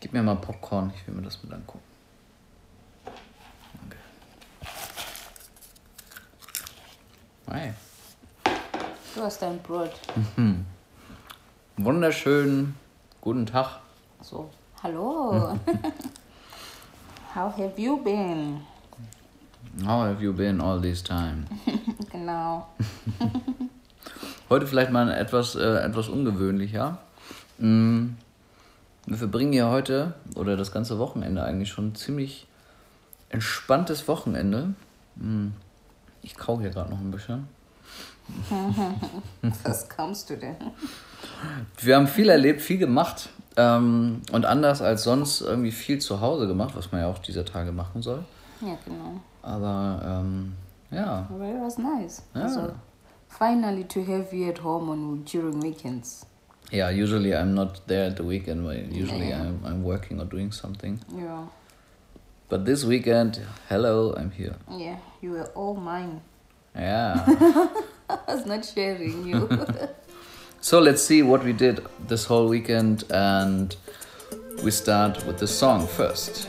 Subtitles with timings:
[0.00, 1.84] Gib mir mal Popcorn, ich will mir das mit angucken.
[7.50, 7.72] Hi.
[9.14, 9.92] Du hast dein Brot.
[11.76, 12.76] Wunderschönen
[13.20, 13.80] guten Tag.
[14.22, 14.48] So,
[14.82, 15.58] hallo.
[17.34, 18.60] How have you been?
[19.84, 21.46] How have you been all this time?
[22.10, 22.66] Genau.
[24.50, 26.98] Heute vielleicht mal etwas, äh, etwas ungewöhnlicher.
[27.58, 28.16] Mm,
[29.10, 32.46] Wir verbringen ja heute oder das ganze Wochenende eigentlich schon ein ziemlich
[33.28, 34.74] entspanntes Wochenende.
[35.16, 35.48] Mm,
[36.22, 37.48] Ich kau hier gerade noch ein bisschen.
[39.64, 40.54] Was kommst du denn?
[41.78, 46.46] Wir haben viel erlebt, viel gemacht ähm, und anders als sonst irgendwie viel zu Hause
[46.46, 48.22] gemacht, was man ja auch dieser Tage machen soll.
[48.60, 49.20] Ja, genau.
[49.42, 50.52] Aber ähm,
[50.92, 52.22] ja, Well, it was nice.
[52.32, 52.42] Ja.
[52.42, 52.72] Also,
[53.28, 56.26] finally to have you at home on during weekends.
[56.70, 56.90] Yeah.
[56.90, 58.64] Usually I'm not there at the weekend.
[58.64, 59.42] but Usually Yeah.
[59.42, 61.00] I'm, I'm working or doing something.
[61.14, 61.46] Yeah.
[62.48, 64.56] But this weekend, hello, I'm here.
[64.68, 66.20] Yeah, you were all mine.
[66.74, 67.24] Yeah.
[68.08, 69.48] I was not sharing you.
[70.60, 73.76] so let's see what we did this whole weekend, and
[74.64, 76.48] we start with the song first.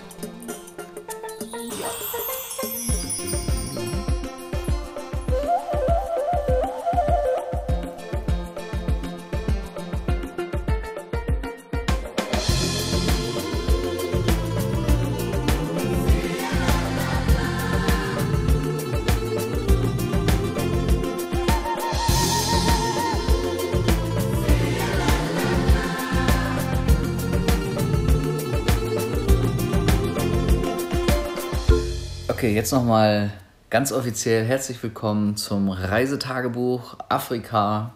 [32.41, 33.31] Okay, jetzt nochmal
[33.69, 37.93] ganz offiziell herzlich willkommen zum Reisetagebuch Afrika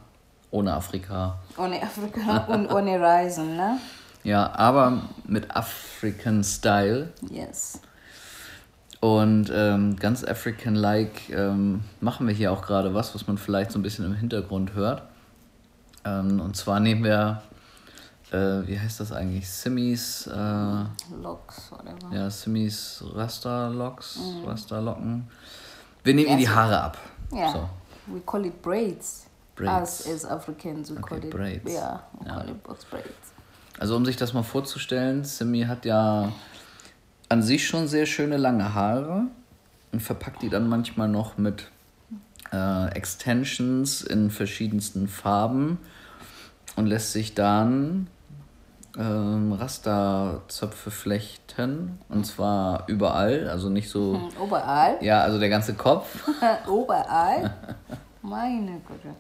[0.51, 1.39] ohne Afrika.
[1.57, 3.79] ohne Afrika und ohne Reisen, ne?
[4.23, 7.81] Ja, aber mit African Style Yes.
[8.99, 13.79] und ähm, ganz African-like ähm, machen wir hier auch gerade was, was man vielleicht so
[13.79, 15.01] ein bisschen im Hintergrund hört.
[16.05, 17.41] Ähm, und zwar nehmen wir,
[18.31, 19.49] äh, wie heißt das eigentlich?
[19.49, 20.31] Simis, äh,
[21.21, 22.13] Locks, whatever.
[22.15, 25.27] ja, Simis Rasta-Locks, Rasta-Locken.
[26.03, 26.97] Wir nehmen ihr die Haare ab.
[27.31, 27.51] Yeah.
[27.51, 27.69] So.
[28.07, 29.25] We call it braids.
[29.55, 30.05] Braids.
[30.05, 31.71] Us as Africans, we Okay, call it braids.
[31.71, 32.35] Yeah, we Ja.
[32.35, 33.33] call it braids.
[33.79, 36.31] Also um sich das mal vorzustellen, Simi hat ja
[37.29, 39.23] an sich schon sehr schöne lange Haare
[39.91, 41.69] und verpackt die dann manchmal noch mit
[42.53, 45.79] äh, Extensions in verschiedensten Farben
[46.75, 48.07] und lässt sich dann
[48.97, 54.97] ähm, Rasterzöpfe flechten und zwar überall, also nicht so, Hm, Überall.
[55.01, 56.07] ja, also der ganze Kopf.
[56.67, 57.53] Überall.
[58.21, 59.15] Meine Güte.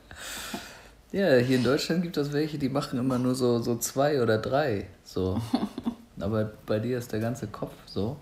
[1.11, 4.37] Ja, hier in Deutschland gibt es welche, die machen immer nur so, so zwei oder
[4.37, 4.87] drei.
[5.03, 5.39] So.
[6.19, 8.17] Aber bei dir ist der ganze Kopf so.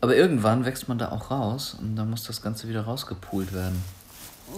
[0.00, 3.82] Aber irgendwann wächst man da auch raus und dann muss das Ganze wieder rausgepult werden.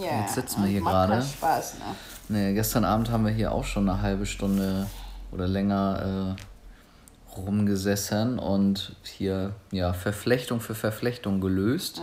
[0.01, 0.21] Ja.
[0.21, 1.21] Jetzt sitzen wir hier macht gerade.
[1.21, 1.85] Spaß, ne?
[2.29, 4.87] Nee, gestern Abend haben wir hier auch schon eine halbe Stunde
[5.33, 11.99] oder länger äh, rumgesessen und hier ja Verflechtung für Verflechtung gelöst.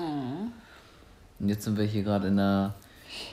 [1.38, 2.74] Und jetzt sind wir hier gerade in der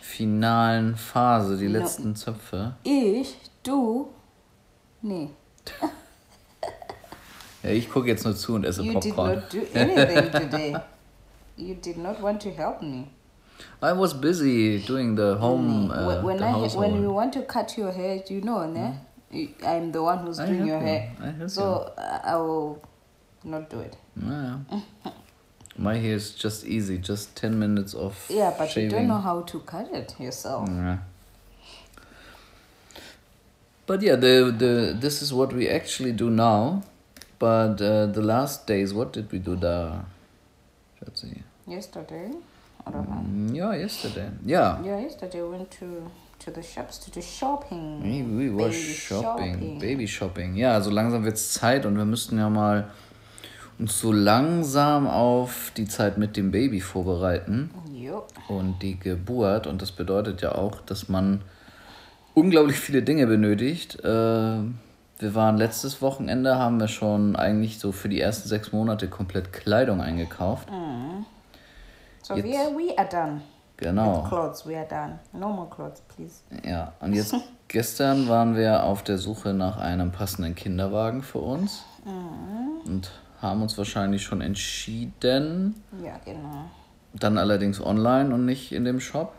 [0.01, 1.79] finalen Phase, die No.
[1.79, 2.73] letzten Zöpfe.
[2.83, 4.09] Ich, du,
[5.01, 5.29] nee.
[7.63, 9.35] Ja, ich gucke jetzt nur zu und esse You did Popcorn.
[9.35, 10.75] not do anything today.
[11.57, 13.07] You did not want to help me.
[13.81, 17.75] I was busy doing the home, uh, when the I when you want to cut
[17.75, 18.79] your hair, you know, ne?
[18.79, 18.93] You-
[19.31, 21.11] I'm the one who's I doing your hair.
[21.47, 22.81] So I will
[23.43, 23.95] not do it.
[24.21, 24.57] Yeah.
[25.79, 28.89] My hair is just easy, just 10 minutes of Yeah, but shaving.
[28.89, 30.67] you don't know how to cut it yourself.
[30.67, 30.97] Yeah.
[33.85, 36.81] But yeah, the, the this is what we actually do now.
[37.39, 39.99] But uh, the last days, what did we do da?
[41.05, 41.43] Let's see.
[41.67, 42.31] Yesterday,
[42.85, 43.23] I don't know.
[43.23, 44.29] Mm, yeah, yesterday.
[44.45, 44.81] Yeah.
[44.83, 48.01] Yeah, yesterday we went to to the shops to do shopping.
[48.03, 49.79] We, we were Baby shopping, shopping.
[49.79, 50.55] Baby Shopping.
[50.55, 52.89] Ja, also langsam wird's Zeit und wir müssten ja mal
[53.79, 58.23] uns so langsam auf die Zeit mit dem Baby vorbereiten Jo.
[58.47, 59.67] und die Geburt.
[59.67, 61.41] Und das bedeutet ja auch, dass man
[62.33, 63.99] unglaublich viele Dinge benötigt.
[64.03, 64.07] Äh,
[65.19, 69.51] wir waren letztes Wochenende, haben wir schon eigentlich so für die ersten sechs Monate komplett
[69.53, 70.69] Kleidung eingekauft.
[72.21, 73.41] So Jetzt- we are, we are done.
[73.77, 74.23] Genau.
[74.23, 75.19] With clothes, we are done.
[75.33, 76.41] No more clothes, please.
[76.67, 77.35] Ja, und jetzt
[77.67, 81.83] gestern waren wir auf der Suche nach einem passenden Kinderwagen für uns
[82.85, 86.65] und haben uns wahrscheinlich schon entschieden, Ja, genau.
[87.13, 89.33] dann allerdings online und nicht in dem Shop.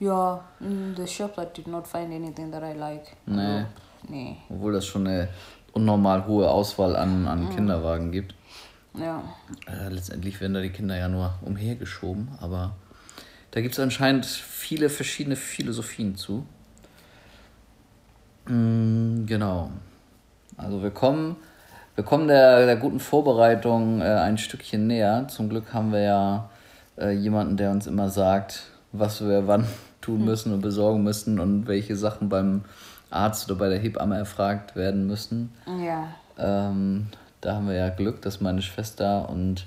[0.00, 3.16] Yeah, in the shop I did not find anything that I like.
[3.26, 3.64] Nee.
[4.08, 4.36] Nee.
[4.50, 5.28] Obwohl das schon eine
[5.72, 8.34] unnormal hohe Auswahl an, an Kinderwagen gibt.
[8.94, 9.22] Ja.
[9.66, 12.72] Äh, letztendlich werden da die Kinder ja nur umhergeschoben, aber
[13.56, 16.44] da gibt es anscheinend viele verschiedene Philosophien zu.
[18.44, 19.70] Mm, genau.
[20.58, 21.36] Also wir kommen,
[21.94, 25.26] wir kommen der, der guten Vorbereitung äh, ein Stückchen näher.
[25.28, 26.50] Zum Glück haben wir ja
[26.98, 29.64] äh, jemanden, der uns immer sagt, was wir wann
[30.02, 32.62] tun müssen und besorgen müssen und welche Sachen beim
[33.08, 35.50] Arzt oder bei der Hebamme erfragt werden müssen.
[35.82, 36.08] Ja.
[36.36, 37.06] Ähm,
[37.40, 39.66] da haben wir ja Glück, dass meine Schwester und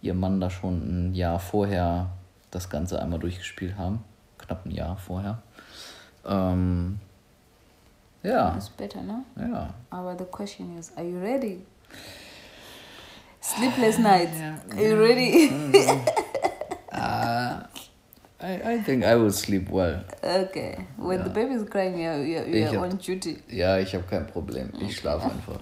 [0.00, 2.08] ihr Mann da schon ein Jahr vorher
[2.56, 4.02] das Ganze einmal durchgespielt haben.
[4.38, 5.38] Knapp ein Jahr vorher.
[6.26, 6.98] Ähm,
[8.22, 9.24] ja, It's better, no?
[9.38, 9.74] ja.
[9.90, 11.60] Aber the question is, are you ready?
[13.40, 14.36] Sleepless nights.
[14.72, 15.50] Are you ready?
[18.38, 20.04] I, I think I will sleep well.
[20.22, 20.86] okay.
[20.98, 23.38] When the baby is crying, you're, you're, you're hab- on duty.
[23.48, 24.70] Ja, ich habe kein Problem.
[24.80, 25.60] Ich schlafe einfach.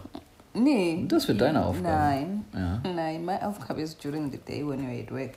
[0.55, 1.05] Nee.
[1.09, 1.89] Das wird deine Aufgabe.
[1.89, 2.45] Nein.
[2.55, 2.81] Ja.
[2.91, 5.33] Nein, my Aufgabe is during the day when you're at work.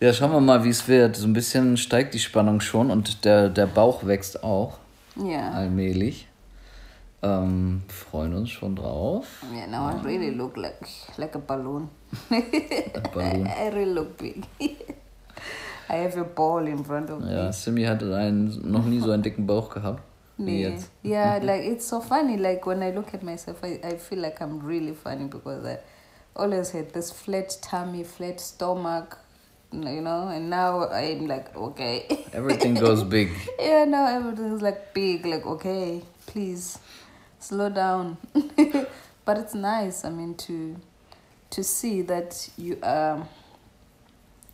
[0.00, 1.16] Ja, schauen wir mal, wie es wird.
[1.16, 4.78] So ein bisschen steigt die Spannung schon und der, der Bauch wächst auch
[5.20, 5.50] Yeah.
[5.52, 6.28] allmählich.
[7.20, 9.42] Ähm, freuen uns schon drauf.
[9.52, 10.78] Yeah, now I really look like
[11.16, 11.88] like a balloon.
[13.12, 13.46] balloon.
[13.48, 14.44] I, really look big.
[14.60, 17.52] I have a ball in front of Ja, me.
[17.52, 20.00] Simi hatte einen, noch nie so einen dicken Bauch gehabt.
[20.36, 20.70] Wie Yeah.
[20.70, 20.90] jetzt.
[21.02, 22.36] yeah, like it's so funny.
[22.36, 25.78] Like when I look at myself, I, I feel like I'm really funny because I
[26.38, 29.18] always had this flat tummy, flat stomach,
[29.72, 32.26] you know, and now I'm like, okay.
[32.32, 33.30] Everything goes big.
[33.58, 36.78] yeah, now everything's like big, like, okay, please
[37.38, 38.16] slow down.
[39.24, 40.76] but it's nice, I mean, to
[41.50, 43.26] to see that you are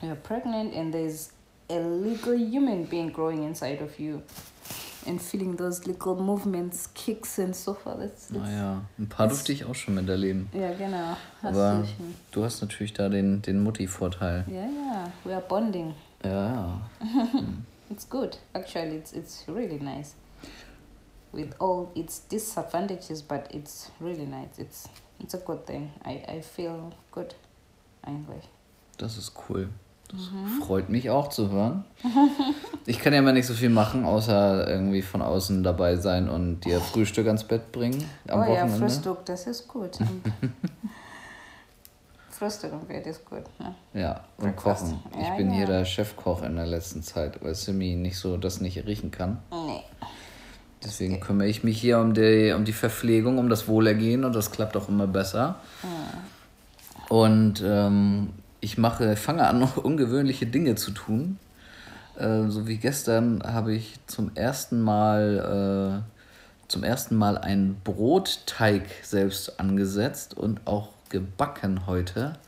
[0.01, 1.33] you're pregnant and there's
[1.71, 4.23] a little human being growing inside of you
[5.07, 7.99] and feeling those little movements, kicks and so forth.
[7.99, 10.49] That's, that's Naja, ein paar durfte ich auch schon miterleben.
[10.53, 11.17] ja, genau.
[11.43, 12.15] Hast Aber du schon.
[12.33, 14.45] du hast natürlich da den, den Mutti-Vorteil.
[14.49, 15.13] Yeah, yeah.
[15.25, 15.95] We are bonding.
[16.25, 16.81] Ja, ja.
[17.91, 18.39] It's good.
[18.55, 20.15] Actually, it's it's really nice.
[21.33, 24.59] With all its disadvantages, but it's really nice.
[24.59, 24.89] It's
[25.21, 25.91] it's a good thing.
[26.05, 27.35] I I feel good.
[28.03, 28.49] Eigentlich.
[28.97, 29.69] Das ist cool.
[30.09, 30.63] Das Mhm.
[30.63, 31.85] freut mich auch zu hören.
[32.87, 36.61] Ich kann ja immer nicht so viel machen, außer irgendwie von außen dabei sein und
[36.67, 38.77] dir Frühstück ans Bett bringen am oh ja, Wochenende.
[38.79, 39.97] Frühstück, das ist gut.
[42.31, 43.45] Frühstück im Bett ist gut.
[43.59, 43.75] Ne?
[43.95, 44.85] Ja, und Breakfast.
[44.87, 45.01] kochen.
[45.19, 45.57] Ich Ja, bin ja.
[45.57, 49.39] hier der Chefkoch in der letzten Zeit, weil Simi nicht so das nicht riechen kann.
[49.51, 49.83] Nee.
[50.85, 54.51] Deswegen kümmere ich mich hier um die, um die Verpflegung, um das Wohlergehen und das
[54.51, 55.55] klappt auch immer besser.
[57.09, 58.31] Und ähm,
[58.65, 61.39] ich mache, fange an, noch ungewöhnliche Dinge zu tun.
[62.19, 66.15] Äh, so wie gestern habe ich zum ersten Mal äh,
[66.69, 72.39] zum ersten Mal einen Brotteig selbst angesetzt und auch gebacken heute.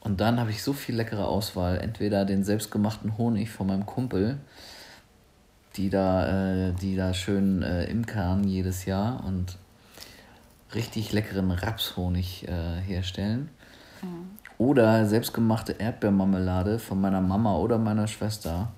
[0.00, 1.78] Und dann habe ich so viel leckere Auswahl.
[1.78, 4.38] Entweder den selbstgemachten Honig von meinem Kumpel,
[5.76, 9.56] die da, äh, die da schön äh, imkern jedes Jahr und
[10.74, 13.48] richtig leckeren Rapshonig äh, herstellen.
[14.58, 18.72] Oder selbstgemachte Erdbeermarmelade von meiner Mama oder meiner Schwester.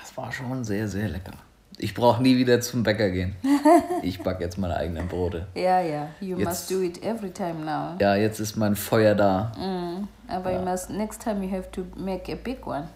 [0.00, 1.34] Das war schon sehr, sehr lecker.
[1.78, 3.34] Ich brauche nie wieder zum Bäcker gehen.
[4.02, 5.46] Ich backe jetzt meine eigenen Brote.
[5.56, 6.08] Yeah, yeah.
[6.20, 7.96] You Jetzt- must do it every time now.
[8.00, 9.50] Ja, jetzt ist mein Feuer da.
[9.56, 10.06] Mm.
[10.30, 12.88] Uh, But you must next time you have to make a big one.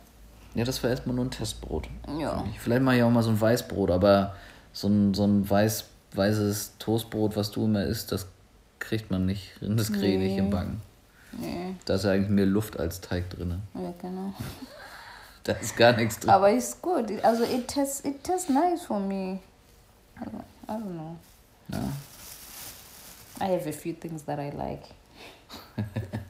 [0.54, 1.88] Ja, das war erstmal nur ein Testbrot.
[2.18, 2.44] Ja.
[2.58, 4.35] Vielleicht mache ich auch mal so ein Weißbrot, aber
[4.73, 8.26] so ein, so ein weiß, weißes Toastbrot, was du immer isst, das
[8.78, 10.82] kriegt man nicht, das kriege ich nicht im Backen.
[11.32, 11.75] Nee.
[11.85, 13.62] Da ist eigentlich mehr Luft als Teig drin.
[13.75, 14.32] Ja, genau.
[15.49, 16.28] Da ist gar nichts drin.
[16.28, 17.09] Aber it's good.
[17.11, 19.40] It- Also it tastes it tastes nice for me.
[20.21, 21.17] I don't, I don't know.
[21.73, 21.78] Ja.
[23.40, 24.83] I have a few things that I like.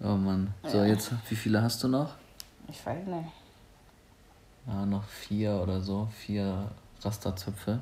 [0.00, 0.52] Oh Mann.
[0.64, 0.84] So, Ja.
[0.86, 2.14] jetzt, wie viele hast du noch?
[2.68, 3.28] Ich weiß nicht.
[4.66, 6.08] Ja, noch vier oder so.
[6.24, 6.70] Vier
[7.02, 7.80] Rasterzöpfe.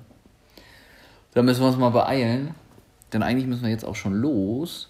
[1.35, 2.55] Da müssen wir uns mal beeilen.
[3.13, 4.89] Denn eigentlich müssen wir jetzt auch schon los.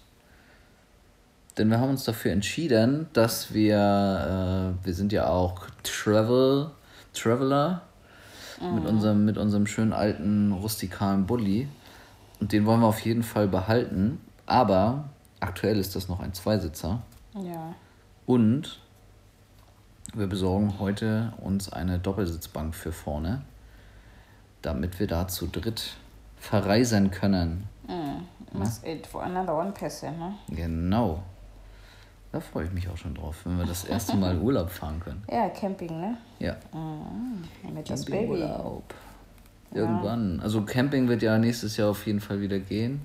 [1.57, 6.71] Denn wir haben uns dafür entschieden, dass wir, äh, wir sind ja auch Travel,
[7.13, 7.81] Traveler
[8.61, 11.67] mit, unserem, mit unserem schönen alten rustikalen Bulli.
[12.39, 14.19] Und den wollen wir auf jeden Fall behalten.
[14.45, 15.05] Aber
[15.39, 17.01] aktuell ist das noch ein Zweisitzer.
[17.35, 17.73] Ja.
[18.25, 18.79] Und
[20.13, 23.41] wir besorgen heute uns eine Doppelsitzbank für vorne,
[24.61, 25.95] damit wir da zu dritt
[26.37, 27.67] verreisen können.
[28.53, 30.33] Must eat for another one person, ne?
[30.49, 31.23] Genau.
[32.37, 35.23] Da freue ich mich auch schon drauf, wenn wir das erste Mal Urlaub fahren können.
[35.27, 36.17] Ja, Camping, ne?
[36.37, 36.55] Ja.
[37.73, 38.17] Mit das Baby.
[38.27, 38.93] Campingurlaub.
[39.73, 40.39] Irgendwann.
[40.41, 43.01] Also Camping wird ja nächstes Jahr auf jeden Fall wieder gehen.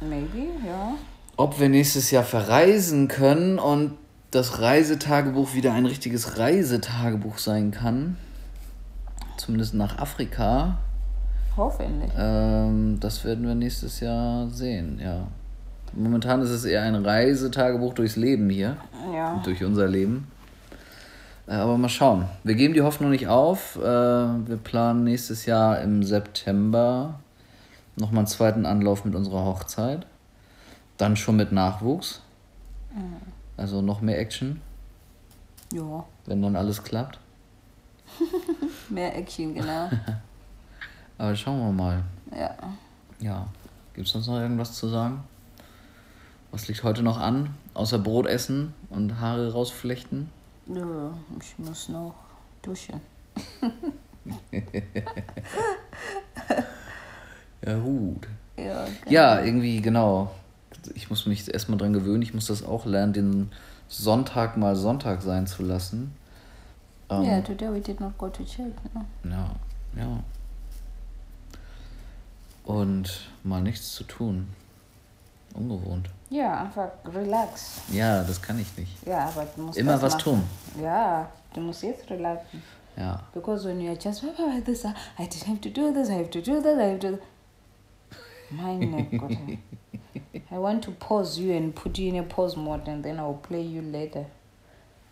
[0.00, 0.92] Maybe, ja.
[1.36, 3.98] Ob wir nächstes Jahr verreisen können und
[4.30, 8.18] das Reisetagebuch wieder ein richtiges Reisetagebuch sein kann,
[9.36, 10.78] zumindest nach Afrika,
[11.56, 12.12] Hoffentlich.
[12.16, 15.26] ähm, das werden wir nächstes Jahr sehen, ja.
[15.92, 18.76] Momentan ist es eher ein Reisetagebuch durchs Leben hier,
[19.12, 19.40] Ja.
[19.44, 20.28] durch unser Leben.
[21.46, 22.26] Äh, aber mal schauen.
[22.44, 23.76] Wir geben die Hoffnung nicht auf.
[23.76, 27.18] Äh, wir planen nächstes Jahr im September
[27.96, 30.06] nochmal einen zweiten Anlauf mit unserer Hochzeit.
[30.96, 32.20] Dann schon mit Nachwuchs.
[33.56, 34.60] Also noch mehr Action,
[35.72, 36.04] Ja.
[36.26, 37.18] wenn dann alles klappt.
[38.88, 39.88] Mehr Action, genau.
[41.18, 42.02] Aber schauen wir mal.
[42.36, 42.50] ja.
[43.20, 43.46] Ja.
[43.94, 45.22] Gibt es sonst noch irgendwas zu sagen?
[46.52, 47.54] Was liegt heute noch an?
[47.74, 50.30] Außer Brot essen und Haare rausflechten?
[50.66, 51.12] ja.
[51.40, 52.14] Ich muss noch
[52.62, 53.00] duschen.
[57.66, 58.26] Ja, gut.
[58.56, 60.30] Ja, Ja, irgendwie, genau.
[60.94, 62.22] Ich muss mich erstmal dran gewöhnen.
[62.22, 63.52] Ich muss das auch lernen, den
[63.88, 66.14] Sonntag mal Sonntag sein zu lassen.
[67.10, 68.72] Ähm, Yeah, today we did not go to church.
[68.94, 69.30] No.
[69.30, 69.50] Ja,
[69.96, 70.20] ja.
[72.64, 74.48] Und mal nichts zu tun.
[75.54, 76.08] Ungewohnt.
[76.30, 77.80] Ja, einfach relax.
[77.92, 79.06] Ja, das kann ich nicht.
[79.06, 80.22] Ja, aber du musst Immer was machen.
[80.22, 80.42] tun.
[80.82, 82.62] Ja, du musst jetzt relaxen.
[82.96, 83.20] Ja.
[83.34, 84.88] Because when you're just "Oh, this, I
[85.18, 87.18] have to do this, I have to do that, I have to.
[88.50, 89.58] Meine Güte.
[90.52, 93.38] I want to pause you and put you in a pause mode and then I'll
[93.42, 94.26] play you later.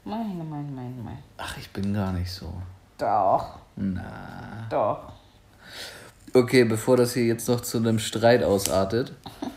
[0.04, 1.18] Meine, mein, mein, mein.
[1.36, 2.52] Ach, ich bin gar nicht so.
[2.96, 4.66] Doch, Na.
[4.70, 5.12] doch.
[6.34, 9.12] Okay, bevor das hier jetzt noch zu einem Streit ausartet.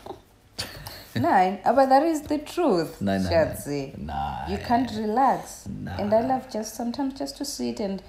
[1.14, 3.00] Nein, aber that is the truth.
[3.00, 3.92] Nein, nein, Schatzi.
[3.98, 4.50] nein.
[4.50, 5.66] You can't relax.
[5.68, 6.00] Nein.
[6.00, 8.02] And I love just sometimes just to sit and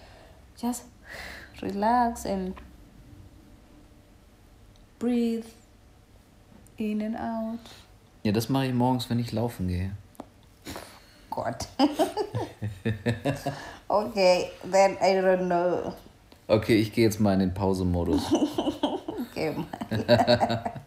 [0.62, 0.83] just
[1.62, 2.53] relax and
[5.00, 5.45] breathe
[6.77, 7.60] in and out.
[8.24, 9.91] Ja, das mache ich morgens, wenn ich laufen gehe.
[11.29, 11.67] God.
[13.89, 15.93] okay, then I don't know.
[16.48, 18.22] Okay, ich gehe jetzt mal in den Pausemodus.
[19.36, 19.55] Okay.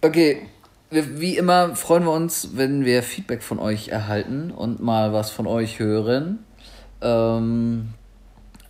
[0.00, 0.48] Okay,
[0.90, 5.46] wie immer freuen wir uns, wenn wir Feedback von euch erhalten und mal was von
[5.46, 6.44] euch hören.
[7.00, 7.94] Ähm,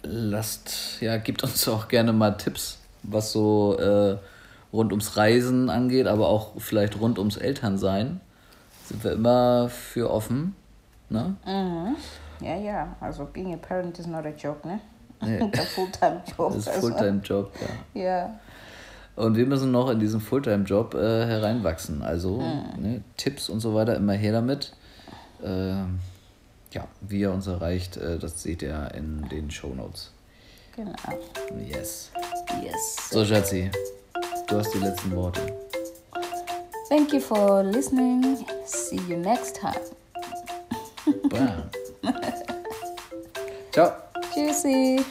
[0.03, 4.17] lasst, ja, gebt uns auch gerne mal Tipps, was so äh,
[4.73, 8.21] rund ums Reisen angeht, aber auch vielleicht rund ums Elternsein.
[8.87, 10.57] Sind wir immer für offen.
[11.11, 11.37] Ne?
[11.45, 11.97] Mhm.
[12.41, 12.97] Ja, ja.
[13.01, 14.81] Also being a parent is not a joke, ne?
[15.21, 15.41] Nee.
[15.59, 16.53] A full-time job.
[16.53, 16.81] Das ist also.
[16.89, 17.53] Fulltime-Job,
[17.95, 18.03] ja.
[18.03, 18.41] Ja.
[19.19, 22.03] Und wir müssen noch in diesen Fulltime-Job äh, hereinwachsen.
[22.03, 22.41] Also
[22.79, 24.75] ne, Tipps und so weiter immer her damit.
[25.43, 25.99] Ähm,
[26.73, 30.13] ja, wie ihr uns erreicht, äh, das seht ihr in den Show Notes.
[30.77, 30.93] Genau.
[31.69, 32.13] Yes.
[32.63, 33.11] Yes.
[33.11, 33.69] So, Schatzi,
[34.47, 35.41] du hast die letzten Worte.
[36.89, 38.47] Thank you for listening.
[38.67, 39.75] See you next time.
[41.29, 41.65] Bam.
[43.73, 43.93] Ciao.
[44.33, 45.05] Tschüssi.